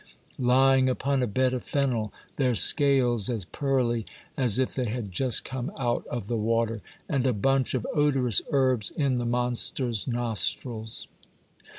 [0.39, 4.03] lying upon a bed of fennel, their scales as pearly
[4.35, 8.41] as if they had just come out of the water, and a bunch of odorous
[8.49, 11.07] herbs in the monsters' nostrils.